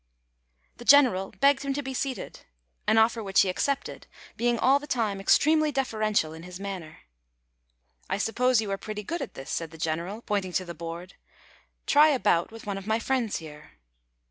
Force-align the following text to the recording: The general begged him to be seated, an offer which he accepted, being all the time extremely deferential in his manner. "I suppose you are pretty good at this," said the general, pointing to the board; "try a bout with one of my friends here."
The 0.77 0.83
general 0.83 1.31
begged 1.41 1.61
him 1.61 1.73
to 1.75 1.83
be 1.83 1.93
seated, 1.93 2.39
an 2.87 2.97
offer 2.97 3.21
which 3.21 3.41
he 3.41 3.49
accepted, 3.49 4.07
being 4.35 4.57
all 4.57 4.79
the 4.79 4.87
time 4.87 5.21
extremely 5.21 5.71
deferential 5.71 6.33
in 6.33 6.41
his 6.41 6.59
manner. 6.59 7.01
"I 8.09 8.17
suppose 8.17 8.61
you 8.61 8.71
are 8.71 8.79
pretty 8.79 9.03
good 9.03 9.21
at 9.21 9.35
this," 9.35 9.51
said 9.51 9.69
the 9.69 9.77
general, 9.77 10.23
pointing 10.23 10.53
to 10.53 10.65
the 10.65 10.73
board; 10.73 11.13
"try 11.85 12.07
a 12.07 12.17
bout 12.19 12.51
with 12.51 12.65
one 12.65 12.79
of 12.79 12.87
my 12.87 12.97
friends 12.97 13.35
here." 13.37 13.73